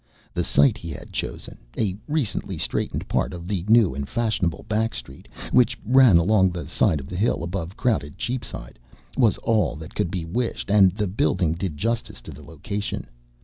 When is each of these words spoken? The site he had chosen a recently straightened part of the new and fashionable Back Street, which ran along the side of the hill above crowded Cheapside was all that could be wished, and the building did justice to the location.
The 0.33 0.43
site 0.43 0.79
he 0.79 0.89
had 0.89 1.13
chosen 1.13 1.59
a 1.77 1.95
recently 2.07 2.57
straightened 2.57 3.07
part 3.07 3.33
of 3.35 3.47
the 3.47 3.63
new 3.67 3.93
and 3.93 4.09
fashionable 4.09 4.65
Back 4.67 4.95
Street, 4.95 5.27
which 5.51 5.77
ran 5.85 6.17
along 6.17 6.49
the 6.49 6.67
side 6.67 6.99
of 6.99 7.05
the 7.05 7.15
hill 7.15 7.43
above 7.43 7.77
crowded 7.77 8.17
Cheapside 8.17 8.79
was 9.15 9.37
all 9.43 9.75
that 9.75 9.93
could 9.93 10.09
be 10.09 10.25
wished, 10.25 10.71
and 10.71 10.91
the 10.93 11.05
building 11.05 11.53
did 11.53 11.77
justice 11.77 12.19
to 12.21 12.31
the 12.31 12.41
location. 12.41 13.05